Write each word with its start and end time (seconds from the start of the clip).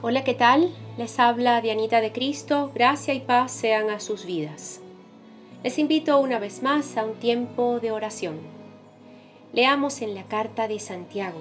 Hola, 0.00 0.22
¿qué 0.22 0.34
tal? 0.34 0.72
Les 0.96 1.18
habla 1.18 1.60
Dianita 1.60 2.00
de 2.00 2.12
Cristo. 2.12 2.70
Gracia 2.72 3.14
y 3.14 3.18
paz 3.18 3.50
sean 3.50 3.90
a 3.90 3.98
sus 3.98 4.26
vidas. 4.26 4.78
Les 5.64 5.76
invito 5.76 6.20
una 6.20 6.38
vez 6.38 6.62
más 6.62 6.96
a 6.96 7.04
un 7.04 7.14
tiempo 7.14 7.80
de 7.80 7.90
oración. 7.90 8.38
Leamos 9.52 10.00
en 10.00 10.14
la 10.14 10.22
carta 10.22 10.68
de 10.68 10.78
Santiago, 10.78 11.40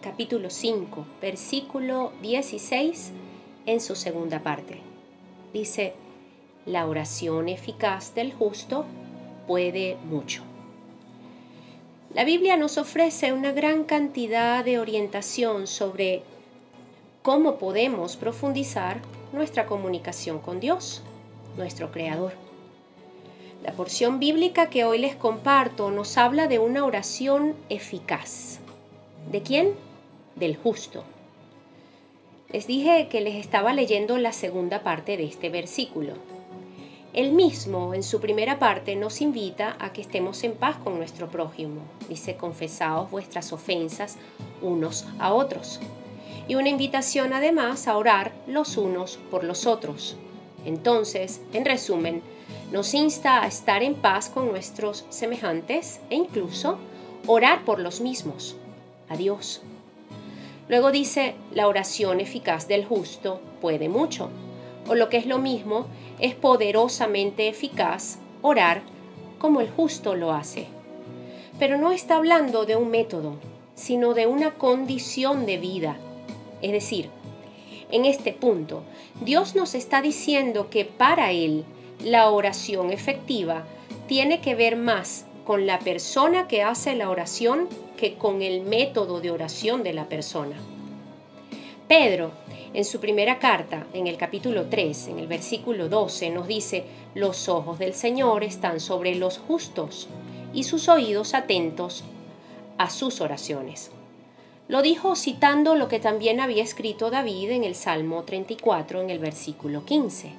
capítulo 0.00 0.48
5, 0.48 1.04
versículo 1.20 2.12
16, 2.22 3.12
en 3.66 3.80
su 3.82 3.94
segunda 3.94 4.42
parte. 4.42 4.78
Dice, 5.52 5.92
la 6.64 6.86
oración 6.86 7.50
eficaz 7.50 8.14
del 8.14 8.32
justo 8.32 8.86
puede 9.46 9.98
mucho. 10.08 10.44
La 12.14 12.24
Biblia 12.24 12.56
nos 12.56 12.78
ofrece 12.78 13.34
una 13.34 13.52
gran 13.52 13.84
cantidad 13.84 14.64
de 14.64 14.78
orientación 14.78 15.66
sobre 15.66 16.22
cómo 17.22 17.54
podemos 17.56 18.16
profundizar 18.16 19.00
nuestra 19.32 19.66
comunicación 19.66 20.40
con 20.40 20.58
Dios, 20.58 21.02
nuestro 21.56 21.92
Creador. 21.92 22.32
La 23.62 23.72
porción 23.72 24.18
bíblica 24.18 24.68
que 24.68 24.84
hoy 24.84 24.98
les 24.98 25.14
comparto 25.14 25.92
nos 25.92 26.18
habla 26.18 26.48
de 26.48 26.58
una 26.58 26.84
oración 26.84 27.54
eficaz. 27.68 28.58
¿De 29.30 29.40
quién? 29.40 29.70
Del 30.34 30.56
justo. 30.56 31.04
Les 32.52 32.66
dije 32.66 33.06
que 33.08 33.20
les 33.20 33.36
estaba 33.36 33.72
leyendo 33.72 34.18
la 34.18 34.32
segunda 34.32 34.82
parte 34.82 35.16
de 35.16 35.24
este 35.24 35.48
versículo. 35.48 36.14
Él 37.12 37.32
mismo, 37.32 37.94
en 37.94 38.02
su 38.02 38.20
primera 38.20 38.58
parte, 38.58 38.96
nos 38.96 39.20
invita 39.20 39.76
a 39.78 39.92
que 39.92 40.00
estemos 40.00 40.42
en 40.42 40.54
paz 40.54 40.76
con 40.82 40.96
nuestro 40.96 41.30
prójimo. 41.30 41.82
Dice, 42.08 42.34
confesaos 42.34 43.10
vuestras 43.12 43.52
ofensas 43.52 44.16
unos 44.60 45.06
a 45.20 45.32
otros 45.32 45.78
y 46.48 46.54
una 46.56 46.68
invitación 46.68 47.32
además 47.32 47.86
a 47.88 47.96
orar 47.96 48.32
los 48.46 48.76
unos 48.76 49.18
por 49.30 49.44
los 49.44 49.66
otros. 49.66 50.16
Entonces, 50.64 51.40
en 51.52 51.64
resumen, 51.64 52.22
nos 52.70 52.94
insta 52.94 53.42
a 53.42 53.46
estar 53.46 53.82
en 53.82 53.94
paz 53.94 54.28
con 54.28 54.48
nuestros 54.48 55.04
semejantes 55.10 56.00
e 56.10 56.16
incluso 56.16 56.78
orar 57.26 57.64
por 57.64 57.78
los 57.78 58.00
mismos, 58.00 58.56
a 59.08 59.16
Dios. 59.16 59.62
Luego 60.68 60.90
dice, 60.90 61.34
la 61.52 61.68
oración 61.68 62.20
eficaz 62.20 62.68
del 62.68 62.84
justo 62.84 63.40
puede 63.60 63.88
mucho, 63.88 64.30
o 64.88 64.94
lo 64.94 65.08
que 65.08 65.18
es 65.18 65.26
lo 65.26 65.38
mismo, 65.38 65.86
es 66.18 66.34
poderosamente 66.34 67.48
eficaz 67.48 68.18
orar 68.42 68.82
como 69.38 69.60
el 69.60 69.70
justo 69.70 70.14
lo 70.14 70.32
hace. 70.32 70.66
Pero 71.58 71.78
no 71.78 71.92
está 71.92 72.16
hablando 72.16 72.64
de 72.64 72.76
un 72.76 72.90
método, 72.90 73.36
sino 73.74 74.14
de 74.14 74.26
una 74.26 74.52
condición 74.54 75.46
de 75.46 75.58
vida 75.58 75.96
es 76.62 76.72
decir, 76.72 77.10
en 77.90 78.06
este 78.06 78.32
punto, 78.32 78.82
Dios 79.20 79.54
nos 79.54 79.74
está 79.74 80.00
diciendo 80.00 80.70
que 80.70 80.84
para 80.86 81.32
Él 81.32 81.64
la 82.02 82.30
oración 82.30 82.90
efectiva 82.90 83.64
tiene 84.08 84.40
que 84.40 84.54
ver 84.54 84.76
más 84.76 85.26
con 85.44 85.66
la 85.66 85.78
persona 85.78 86.48
que 86.48 86.62
hace 86.62 86.94
la 86.94 87.10
oración 87.10 87.68
que 87.96 88.14
con 88.14 88.42
el 88.42 88.62
método 88.62 89.20
de 89.20 89.30
oración 89.30 89.82
de 89.82 89.92
la 89.92 90.08
persona. 90.08 90.56
Pedro, 91.88 92.32
en 92.74 92.84
su 92.84 93.00
primera 93.00 93.38
carta, 93.38 93.86
en 93.92 94.06
el 94.06 94.16
capítulo 94.16 94.66
3, 94.70 95.08
en 95.08 95.18
el 95.18 95.26
versículo 95.26 95.88
12, 95.88 96.30
nos 96.30 96.48
dice, 96.48 96.84
los 97.14 97.48
ojos 97.48 97.78
del 97.78 97.92
Señor 97.92 98.44
están 98.44 98.80
sobre 98.80 99.14
los 99.14 99.38
justos 99.38 100.08
y 100.54 100.64
sus 100.64 100.88
oídos 100.88 101.34
atentos 101.34 102.04
a 102.78 102.88
sus 102.88 103.20
oraciones. 103.20 103.90
Lo 104.72 104.80
dijo 104.80 105.16
citando 105.16 105.74
lo 105.74 105.88
que 105.88 106.00
también 106.00 106.40
había 106.40 106.62
escrito 106.62 107.10
David 107.10 107.50
en 107.50 107.62
el 107.62 107.74
Salmo 107.74 108.22
34 108.22 109.02
en 109.02 109.10
el 109.10 109.18
versículo 109.18 109.84
15. 109.84 110.32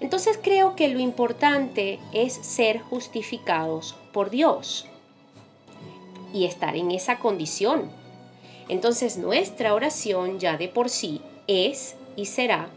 Entonces 0.00 0.36
creo 0.42 0.74
que 0.74 0.88
lo 0.88 0.98
importante 0.98 2.00
es 2.12 2.32
ser 2.32 2.80
justificados 2.80 3.94
por 4.12 4.30
Dios 4.30 4.86
y 6.34 6.44
estar 6.44 6.74
en 6.74 6.90
esa 6.90 7.20
condición. 7.20 7.92
Entonces 8.68 9.16
nuestra 9.16 9.74
oración 9.74 10.40
ya 10.40 10.56
de 10.56 10.66
por 10.66 10.90
sí 10.90 11.20
es 11.46 11.94
y 12.16 12.26
será 12.26 12.68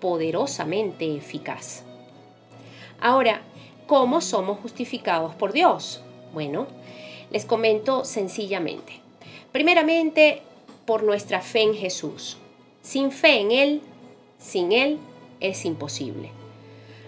poderosamente 0.00 1.16
eficaz. 1.16 1.82
Ahora, 2.98 3.42
¿cómo 3.86 4.22
somos 4.22 4.58
justificados 4.60 5.34
por 5.34 5.52
Dios? 5.52 6.00
Bueno, 6.32 6.66
les 7.30 7.44
comento 7.44 8.06
sencillamente. 8.06 9.06
Primeramente, 9.58 10.42
por 10.86 11.02
nuestra 11.02 11.40
fe 11.40 11.62
en 11.62 11.74
Jesús. 11.74 12.36
Sin 12.80 13.10
fe 13.10 13.40
en 13.40 13.50
Él, 13.50 13.80
sin 14.38 14.70
Él 14.70 14.98
es 15.40 15.64
imposible. 15.64 16.30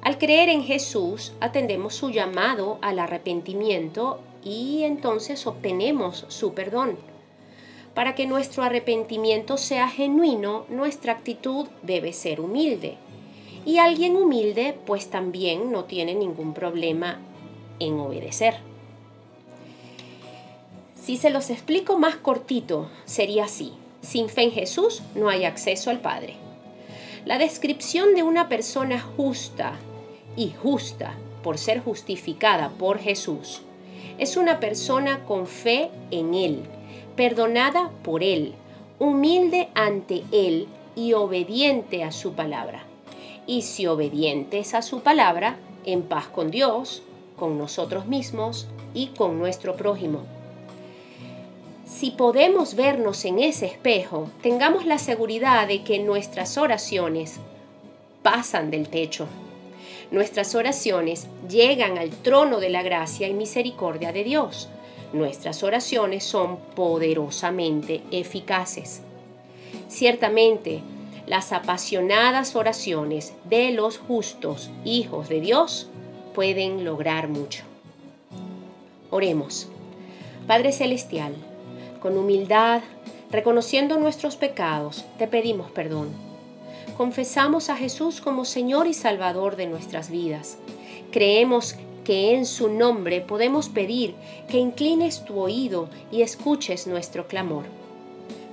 Al 0.00 0.16
creer 0.16 0.48
en 0.48 0.62
Jesús, 0.62 1.32
atendemos 1.40 1.96
su 1.96 2.10
llamado 2.10 2.78
al 2.82 3.00
arrepentimiento 3.00 4.20
y 4.44 4.84
entonces 4.84 5.44
obtenemos 5.48 6.24
su 6.28 6.54
perdón. 6.54 6.96
Para 7.94 8.14
que 8.14 8.28
nuestro 8.28 8.62
arrepentimiento 8.62 9.56
sea 9.56 9.88
genuino, 9.88 10.66
nuestra 10.68 11.14
actitud 11.14 11.66
debe 11.82 12.12
ser 12.12 12.40
humilde. 12.40 12.94
Y 13.64 13.78
alguien 13.78 14.14
humilde 14.14 14.78
pues 14.86 15.10
también 15.10 15.72
no 15.72 15.86
tiene 15.86 16.14
ningún 16.14 16.54
problema 16.54 17.18
en 17.80 17.98
obedecer. 17.98 18.75
Si 21.06 21.16
se 21.16 21.30
los 21.30 21.50
explico 21.50 22.00
más 22.00 22.16
cortito, 22.16 22.88
sería 23.04 23.44
así. 23.44 23.72
Sin 24.02 24.28
fe 24.28 24.42
en 24.42 24.50
Jesús 24.50 25.02
no 25.14 25.28
hay 25.28 25.44
acceso 25.44 25.90
al 25.90 26.00
Padre. 26.00 26.34
La 27.24 27.38
descripción 27.38 28.16
de 28.16 28.24
una 28.24 28.48
persona 28.48 29.00
justa 29.00 29.74
y 30.36 30.50
justa 30.60 31.14
por 31.44 31.58
ser 31.58 31.80
justificada 31.80 32.70
por 32.70 32.98
Jesús 32.98 33.62
es 34.18 34.36
una 34.36 34.58
persona 34.58 35.24
con 35.24 35.46
fe 35.46 35.90
en 36.10 36.34
Él, 36.34 36.64
perdonada 37.14 37.92
por 38.02 38.24
Él, 38.24 38.54
humilde 38.98 39.68
ante 39.76 40.24
Él 40.32 40.66
y 40.96 41.12
obediente 41.12 42.02
a 42.02 42.10
su 42.10 42.32
palabra. 42.32 42.82
Y 43.46 43.62
si 43.62 43.86
obedientes 43.86 44.74
a 44.74 44.82
su 44.82 45.02
palabra, 45.02 45.56
en 45.84 46.02
paz 46.02 46.26
con 46.26 46.50
Dios, 46.50 47.04
con 47.36 47.58
nosotros 47.58 48.06
mismos 48.06 48.66
y 48.92 49.10
con 49.16 49.38
nuestro 49.38 49.76
prójimo. 49.76 50.35
Si 51.86 52.10
podemos 52.10 52.74
vernos 52.74 53.24
en 53.24 53.38
ese 53.38 53.66
espejo, 53.66 54.28
tengamos 54.42 54.86
la 54.86 54.98
seguridad 54.98 55.68
de 55.68 55.84
que 55.84 56.00
nuestras 56.00 56.58
oraciones 56.58 57.36
pasan 58.24 58.72
del 58.72 58.88
techo. 58.88 59.28
Nuestras 60.10 60.56
oraciones 60.56 61.28
llegan 61.48 61.96
al 61.96 62.10
trono 62.10 62.58
de 62.58 62.70
la 62.70 62.82
gracia 62.82 63.28
y 63.28 63.34
misericordia 63.34 64.12
de 64.12 64.24
Dios. 64.24 64.68
Nuestras 65.12 65.62
oraciones 65.62 66.24
son 66.24 66.56
poderosamente 66.74 68.02
eficaces. 68.10 69.00
Ciertamente, 69.88 70.80
las 71.28 71.52
apasionadas 71.52 72.56
oraciones 72.56 73.32
de 73.44 73.70
los 73.70 73.98
justos 73.98 74.70
hijos 74.84 75.28
de 75.28 75.40
Dios 75.40 75.86
pueden 76.34 76.84
lograr 76.84 77.28
mucho. 77.28 77.62
Oremos. 79.10 79.68
Padre 80.48 80.72
Celestial, 80.72 81.34
con 82.06 82.18
humildad, 82.18 82.82
reconociendo 83.32 83.98
nuestros 83.98 84.36
pecados, 84.36 85.04
te 85.18 85.26
pedimos 85.26 85.72
perdón. 85.72 86.10
Confesamos 86.96 87.68
a 87.68 87.76
Jesús 87.76 88.20
como 88.20 88.44
Señor 88.44 88.86
y 88.86 88.94
Salvador 88.94 89.56
de 89.56 89.66
nuestras 89.66 90.08
vidas. 90.08 90.56
Creemos 91.10 91.74
que 92.04 92.36
en 92.36 92.46
su 92.46 92.68
nombre 92.68 93.22
podemos 93.22 93.68
pedir 93.68 94.14
que 94.48 94.58
inclines 94.58 95.24
tu 95.24 95.40
oído 95.40 95.88
y 96.12 96.22
escuches 96.22 96.86
nuestro 96.86 97.26
clamor. 97.26 97.64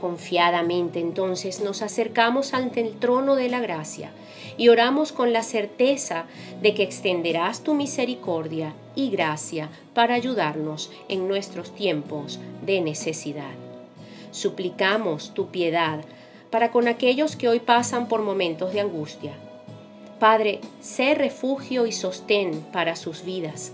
Confiadamente 0.00 0.98
entonces 0.98 1.60
nos 1.60 1.82
acercamos 1.82 2.54
ante 2.54 2.80
el 2.80 2.98
trono 2.98 3.36
de 3.36 3.50
la 3.50 3.60
gracia 3.60 4.10
y 4.56 4.68
oramos 4.68 5.12
con 5.12 5.32
la 5.32 5.42
certeza 5.42 6.24
de 6.62 6.74
que 6.74 6.82
extenderás 6.82 7.62
tu 7.62 7.74
misericordia 7.74 8.74
y 8.94 9.10
gracia 9.10 9.68
para 9.94 10.14
ayudarnos 10.14 10.90
en 11.08 11.28
nuestros 11.28 11.74
tiempos 11.74 12.38
de 12.64 12.80
necesidad. 12.80 13.54
Suplicamos 14.30 15.34
tu 15.34 15.48
piedad 15.48 16.04
para 16.50 16.70
con 16.70 16.88
aquellos 16.88 17.36
que 17.36 17.48
hoy 17.48 17.60
pasan 17.60 18.08
por 18.08 18.22
momentos 18.22 18.72
de 18.72 18.80
angustia. 18.80 19.32
Padre, 20.20 20.60
sé 20.80 21.14
refugio 21.14 21.86
y 21.86 21.92
sostén 21.92 22.60
para 22.72 22.96
sus 22.96 23.24
vidas. 23.24 23.72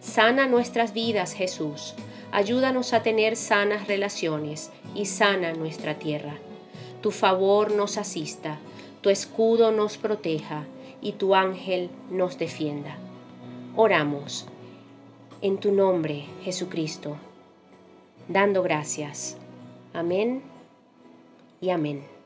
Sana 0.00 0.46
nuestras 0.46 0.92
vidas, 0.92 1.32
Jesús. 1.32 1.94
Ayúdanos 2.30 2.92
a 2.92 3.02
tener 3.02 3.36
sanas 3.36 3.86
relaciones 3.86 4.70
y 4.94 5.06
sana 5.06 5.52
nuestra 5.52 5.94
tierra. 5.94 6.38
Tu 7.00 7.10
favor 7.10 7.72
nos 7.72 7.96
asista 7.96 8.58
tu 9.00 9.10
escudo 9.10 9.70
nos 9.70 9.96
proteja 9.96 10.66
y 11.00 11.12
tu 11.12 11.34
ángel 11.34 11.90
nos 12.10 12.38
defienda. 12.38 12.96
Oramos 13.76 14.46
en 15.40 15.58
tu 15.58 15.72
nombre, 15.72 16.24
Jesucristo, 16.42 17.16
dando 18.28 18.62
gracias. 18.62 19.36
Amén 19.92 20.42
y 21.60 21.70
amén. 21.70 22.17